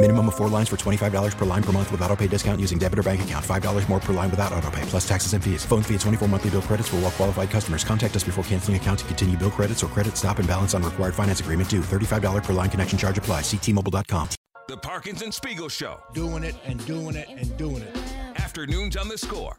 [0.00, 2.78] Minimum of four lines for $25 per line per month with auto pay discount using
[2.78, 3.44] debit or bank account.
[3.44, 5.64] $5 more per line without auto pay, plus taxes and fees.
[5.64, 7.82] Phone fee at 24 monthly bill credits for all well qualified customers.
[7.82, 10.84] Contact us before canceling account to continue bill credits or credit stop and balance on
[10.84, 11.80] required finance agreement due.
[11.80, 13.40] $35 per line connection charge apply.
[13.40, 14.28] Ctmobile.com.
[14.68, 16.00] The Parkins and Spiegel Show.
[16.14, 17.98] Doing it and doing it and doing it.
[18.36, 19.58] Afternoons on the score.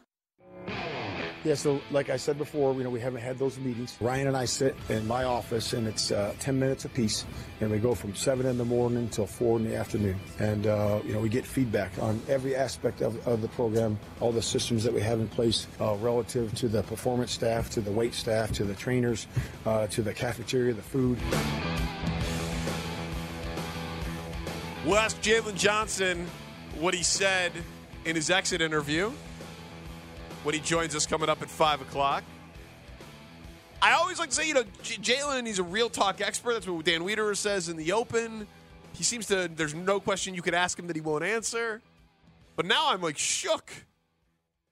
[1.42, 3.96] Yeah, so like I said before, you know, we haven't had those meetings.
[3.98, 7.24] Ryan and I sit in my office, and it's uh, 10 minutes apiece,
[7.62, 10.20] and we go from 7 in the morning until 4 in the afternoon.
[10.38, 14.32] And, uh, you know, we get feedback on every aspect of, of the program, all
[14.32, 17.90] the systems that we have in place uh, relative to the performance staff, to the
[17.90, 19.26] weight staff, to the trainers,
[19.64, 21.18] uh, to the cafeteria, the food.
[24.84, 26.26] We'll ask Jaylon Johnson
[26.78, 27.52] what he said
[28.04, 29.10] in his exit interview
[30.42, 32.24] when he joins us coming up at 5 o'clock.
[33.82, 36.54] I always like to say, you know, J- Jaylon, he's a real talk expert.
[36.54, 38.46] That's what Dan Wiederer says in the open.
[38.92, 41.80] He seems to, there's no question you could ask him that he won't answer.
[42.56, 43.72] But now I'm like shook.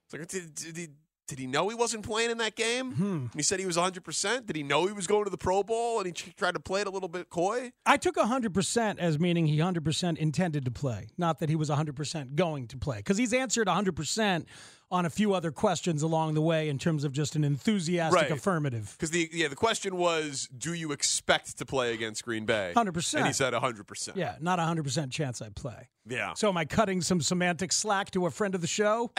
[0.05, 0.89] It's like, did, did, he,
[1.27, 2.93] did he know he wasn't playing in that game?
[2.93, 3.27] Hmm.
[3.35, 4.47] He said he was 100%.
[4.47, 6.83] Did he know he was going to the Pro Bowl and he tried to play
[6.83, 7.73] it a little bit coy?
[7.87, 12.35] I took 100% as meaning he 100% intended to play, not that he was 100%
[12.35, 12.99] going to play.
[12.99, 14.45] Because he's answered 100%
[14.91, 18.31] on a few other questions along the way in terms of just an enthusiastic Right.
[18.31, 18.95] affirmative.
[18.97, 22.73] Because the yeah, the question was, do you expect to play against Green Bay?
[22.75, 23.15] 100%.
[23.19, 24.17] And he said 100%.
[24.17, 25.89] Yeah, not a 100% chance I play.
[26.07, 26.33] Yeah.
[26.35, 29.11] So am I cutting some semantic slack to a friend of the show?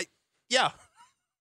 [0.49, 0.71] Yeah.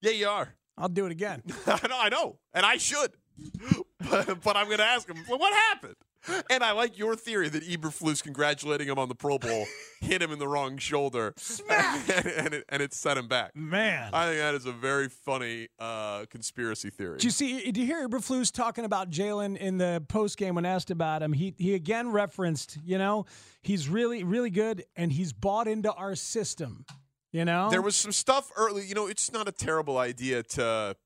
[0.02, 0.54] Yeah, you are.
[0.76, 1.42] I'll do it again.
[1.66, 2.38] I know, I know.
[2.52, 3.12] And I should.
[4.10, 5.96] But, but I'm going to ask him, well, what happened?
[6.50, 9.66] And I like your theory that Eberflus congratulating him on the Pro Bowl
[10.00, 11.34] hit him in the wrong shoulder.
[11.70, 13.54] and, and, it, and it set him back.
[13.54, 14.10] Man.
[14.12, 17.18] I think that is a very funny uh, conspiracy theory.
[17.18, 17.60] Did you see?
[17.64, 21.32] Did you hear Eberflus talking about Jaylon in the post game when asked about him?
[21.32, 23.26] He he again referenced, you know,
[23.62, 26.84] he's really really good and he's bought into our system.
[27.30, 28.86] You know, There was some stuff early.
[28.86, 30.96] You know, it's not a terrible idea to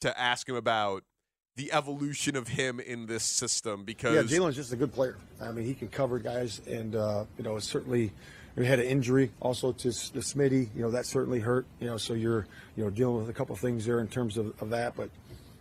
[0.00, 1.04] to ask him about
[1.58, 5.16] the evolution of him in this system because Yeah, Jaylon's just a good player.
[5.40, 8.12] I mean, he can cover guys, and uh, you know, it's certainly
[8.56, 10.68] we had an injury also to the Smitty.
[10.74, 11.66] You know, that certainly hurt.
[11.80, 14.54] You know, so you're you know dealing with a couple things there in terms of,
[14.62, 15.10] of that, but.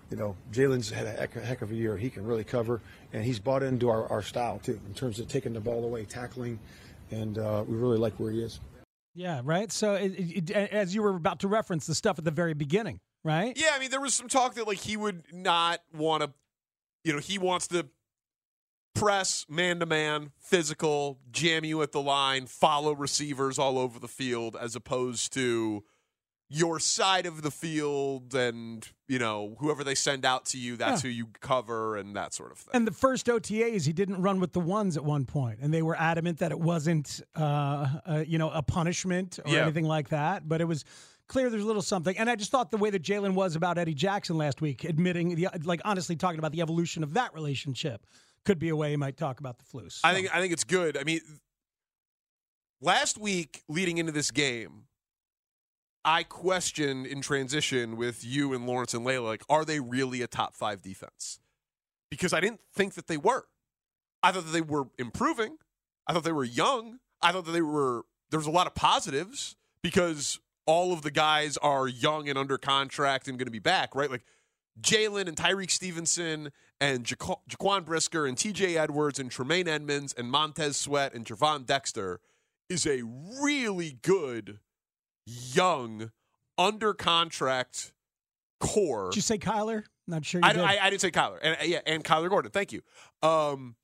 [0.09, 1.97] You know, Jaylon's had a heck, a heck of a year.
[1.97, 2.79] He can really cover,
[3.11, 6.05] and he's bought into our, our style too, in terms of taking the ball away,
[6.05, 6.59] tackling,
[7.11, 8.61] and uh, we really like where he is.
[9.15, 9.69] yeah, right.
[9.69, 12.53] So it, it, it- as you were about to reference the stuff at the very
[12.53, 13.53] beginning, right?
[13.55, 16.31] Yeah, I mean, there was some talk that like he would not want to,
[17.03, 17.87] you know, he wants to
[18.95, 24.07] press man to man, physical, jam you at the line, follow receivers all over the
[24.07, 25.83] field, as opposed to
[26.49, 31.03] your side of the field and you know whoever they send out to you, that's
[31.03, 31.09] Yeah.
[31.09, 32.71] who you cover and that sort of thing.
[32.73, 35.81] And the first OTAs, he didn't run with the ones at one point, and they
[35.81, 39.63] were adamant that it wasn't, uh, uh, you know, a punishment or Yeah.
[39.63, 40.47] anything like that.
[40.47, 40.85] But it was
[41.27, 42.17] clear there's a little something.
[42.17, 45.35] And I just thought the way that Jaylon was about Eddie Jackson last week, admitting
[45.35, 48.05] the like honestly talking about the evolution of that relationship,
[48.45, 49.99] could be a way he might talk about the flus.
[50.03, 50.97] I think I think it's good.
[50.97, 51.21] I mean,
[52.81, 54.83] last week leading into this game,
[56.05, 60.27] I questioned in transition with you and Lawrence and Layla, like, are they really a
[60.27, 61.39] top five defense?
[62.09, 63.45] Because I didn't think that they were.
[64.23, 65.57] I thought that they were improving.
[66.07, 66.99] I thought they were young.
[67.21, 68.03] I thought that they were.
[68.29, 72.57] There was a lot of positives because all of the guys are young and under
[72.57, 74.11] contract and going to be back, right?
[74.11, 74.25] Like
[74.79, 80.29] Jaylon and Tyrique Stevenson and Jaquan Jaquan Brisker and TJ Edwards and Tremaine Edmunds and
[80.29, 82.19] Montez Sweat and Gervon Dexter
[82.69, 83.01] is a
[83.41, 84.59] really good,
[85.25, 86.11] young,
[86.57, 87.93] under contract
[88.59, 89.09] core.
[89.09, 89.83] Did you say Kyler?
[90.07, 90.41] Not sure.
[90.41, 90.61] You I, did.
[90.61, 92.51] I, I didn't say Kyler, and yeah, and Kyler Gordon.
[92.51, 92.81] Thank you.
[93.23, 93.75] Um,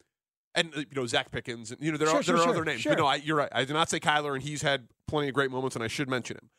[0.56, 2.46] and uh, you know Zacch Pickens, and you know there Sure, are sure, there are
[2.46, 2.82] sure, other names.
[2.82, 2.92] sure.
[2.94, 3.50] But no, I, you're right.
[3.52, 6.10] I did not say Kyler, and he's had plenty of great moments, and I should
[6.10, 6.50] mention him.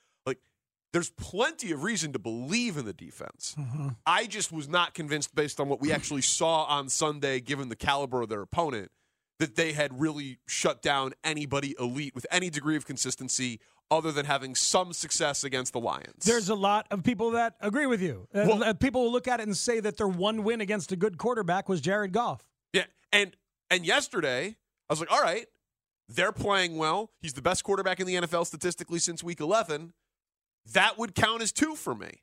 [0.95, 3.57] There's plenty of reason to believe in the defense.
[3.59, 3.89] Mm-hmm.
[4.07, 7.75] I just was not convinced based on what we actually saw on Sunday, given the
[7.75, 8.93] caliber of their opponent,
[9.41, 13.59] that they had really shut down anybody elite with any degree of consistency
[13.91, 16.25] other than having some success against the Lions.
[16.25, 18.29] There's a lot of people that agree with you.
[18.33, 20.93] Uh, Well- uh, people will look at it and say that their one win against
[20.93, 22.45] a good quarterback was Jared Goff.
[22.73, 23.37] Yeah, and
[23.69, 24.57] and yesterday
[24.89, 25.47] I was like, all right,
[26.09, 27.11] they're playing well.
[27.21, 29.93] He's the best quarterback in the NFL statistically since week 11.
[30.73, 32.23] That would count as two for me.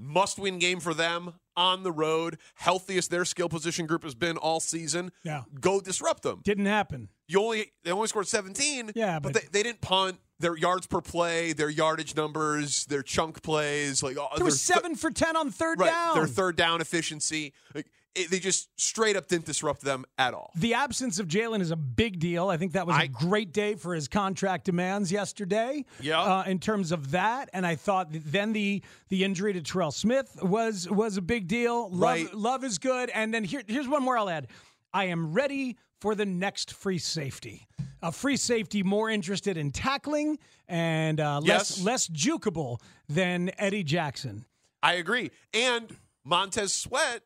[0.00, 2.38] Must win game for them on the road.
[2.54, 5.10] Healthiest their skill position group has been all season.
[5.24, 5.42] Yeah.
[5.60, 6.40] Go disrupt them.
[6.44, 7.08] Didn't happen.
[7.26, 8.92] You only they only scored 17.
[8.94, 10.18] Yeah, but, but- they, they didn't punt.
[10.40, 14.74] Their yards per play, their yardage numbers, their chunk plays, like oh, There was their
[14.76, 16.14] th- seven for 10 on third right, down.
[16.14, 17.52] their third down efficiency.
[17.74, 17.86] Like,
[18.18, 20.50] it, they just straight up didn't disrupt them at all.
[20.56, 22.48] The absence of Jaylon is a big deal.
[22.48, 25.84] I think that was a I- great day for his contract demands yesterday.
[26.00, 26.20] Yeah.
[26.20, 30.36] Uh, in terms of that, and I thought then the the injury to Terell Smith
[30.42, 31.88] was was a big deal.
[31.90, 32.34] Love, Right.
[32.34, 33.10] love is good.
[33.10, 34.48] And then here, here's one more I'll add.
[34.92, 37.66] I am ready for the next free safety.
[38.02, 40.38] A free safety more interested in tackling
[40.68, 41.80] and uh, less Yes.
[41.82, 44.44] less jukeable than Eddie Jackson.
[44.82, 45.30] I agree.
[45.52, 47.22] And Montez Sweat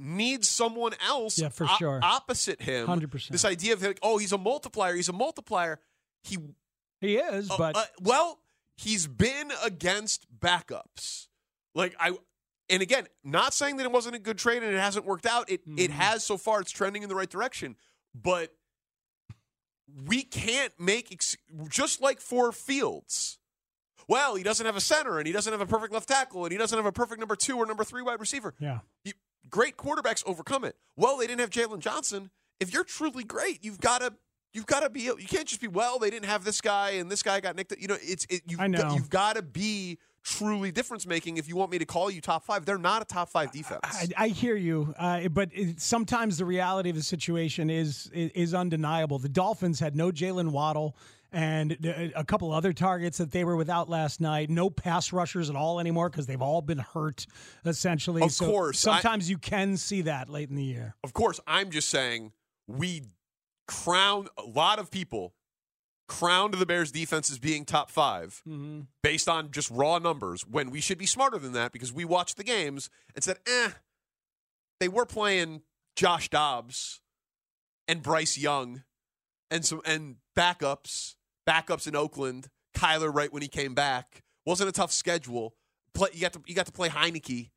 [0.00, 2.00] needs someone else Yeah, for o- sure.
[2.02, 2.86] opposite him.
[2.86, 3.28] 100%.
[3.28, 5.78] This idea of like, oh, he's a multiplier, he's a multiplier.
[6.24, 6.38] He
[7.00, 8.40] He is, uh, but uh, well,
[8.76, 11.28] he's been against backups.
[11.74, 12.12] Like I
[12.68, 15.50] and again, not saying that it wasn't a good trade and it hasn't worked out.
[15.50, 15.78] It Mm-hmm.
[15.78, 16.60] it has so far.
[16.60, 17.76] It's trending in the right direction,
[18.14, 18.52] but
[20.06, 21.36] we can't make ex-
[21.68, 23.38] just like for Fields.
[24.08, 26.52] Well, he doesn't have a center and he doesn't have a perfect left tackle and
[26.52, 28.54] he doesn't have a perfect number two or number three wide receiver.
[28.60, 28.80] yeah.
[29.04, 29.12] You,
[29.48, 30.76] great quarterbacks overcome it.
[30.96, 32.30] Well, they didn't have Jaylon Johnson.
[32.58, 34.12] If you're truly great, you've got to
[34.52, 35.02] you've got to be.
[35.02, 35.98] You can't just be well.
[35.98, 37.74] They didn't have this guy and this guy got nicked.
[37.78, 38.82] You know, it's it, you've I know.
[38.82, 42.20] Got, you've got to be truly difference making if you want me to call you
[42.20, 42.64] top five.
[42.64, 43.80] They're not a top five defense.
[43.84, 48.30] I, I hear you, uh, but it, sometimes the reality of the situation is, is
[48.34, 49.18] is undeniable.
[49.18, 50.96] The Dolphins had no Jaylen Waddle
[51.32, 51.72] and
[52.16, 54.50] a couple other targets that they were without last night.
[54.50, 57.26] No pass rushers at all anymore because they've all been hurt
[57.64, 58.22] essentially.
[58.22, 60.94] Of So course, I- sometimes you can see that late in the year.
[61.04, 62.32] of course, I'm just saying
[62.66, 63.02] we
[63.68, 65.34] crown a lot of people
[66.08, 68.42] crowned the Bears defense as being top 5
[69.00, 72.36] based on just raw numbers when we should be smarter than that because we watched
[72.36, 73.70] the games and said, eh,
[74.80, 75.62] they were playing
[75.94, 77.00] Josh Dobbs
[77.86, 78.82] and Bryce Young
[79.52, 81.14] and some and backups,
[81.46, 84.22] backups in Oakland, Kyler right when he came back.
[84.46, 85.54] Wasn't a tough schedule.
[85.94, 87.50] Play you got to you got to play Heinicke.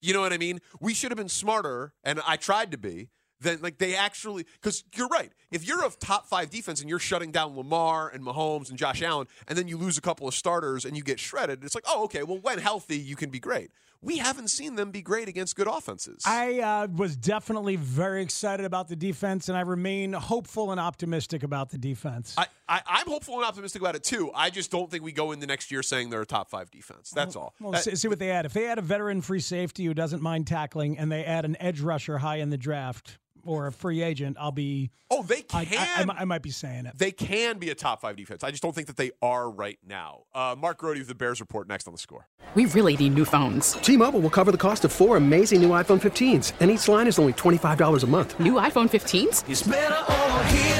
[0.00, 0.60] You know what I mean?
[0.80, 3.10] We should have been smarter, and I tried to be.
[3.40, 5.32] Then like they actually because you're right.
[5.50, 9.02] If you're a top five defense and you're shutting down Lamar and Mahomes and Josh
[9.02, 11.84] Allen, and then you lose a couple of starters and you get shredded, it's like,
[11.86, 13.70] oh, okay, well, when healthy, you can be great.
[14.04, 16.22] We haven't seen them be great against good offenses.
[16.26, 21.42] I uh, was definitely very excited about the defense, and I remain hopeful and optimistic
[21.42, 22.34] about the defense.
[22.36, 24.30] I, I, I'm hopeful and optimistic about it too.
[24.34, 27.10] I just don't think we go into next year saying they're a top five defense.
[27.10, 27.54] That's all.
[27.60, 28.44] Well, That- see, see what they add.
[28.44, 31.56] If they add a veteran free safety who doesn't mind tackling, and they add an
[31.58, 34.90] edge rusher high in the draft or a free agent, I'll be.
[35.10, 35.66] oh, they can.
[35.72, 36.98] I, I, I might be saying it.
[36.98, 38.42] they can be a top five defense.
[38.44, 40.22] I just don't think that they are right now.
[40.34, 42.28] Uh, Mark Grote with the Bears report next on the score.
[42.54, 43.72] We really need new phones.
[43.72, 47.18] T-Mobile will cover the cost of four amazing new iPhone 15s, and each line is
[47.18, 48.38] only $25 a month.
[48.38, 49.42] New iPhone 15s?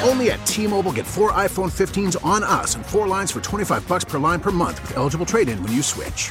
[0.08, 4.04] Only at T-Mobile get four iPhone 15s on us and four lines for 25 bucks
[4.04, 6.30] per line per month with eligible trade-in when you switch.